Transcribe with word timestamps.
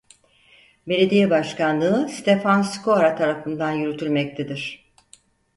Belediye 0.87 1.29
Başkanlığı 1.29 2.09
Stefan 2.09 2.61
Skora 2.61 3.15
tarafından 3.15 3.71
yürütülmektedir. 3.71 4.91